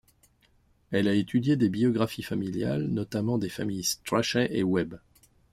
Elle 0.89 1.07
a 1.07 1.13
étudié 1.13 1.57
des 1.57 1.69
biographies 1.69 2.23
familiales, 2.23 2.87
notamment 2.87 3.37
des 3.37 3.49
familles 3.49 3.83
Strachey 3.83 4.49
et 4.51 4.63
Webb. 4.63 4.99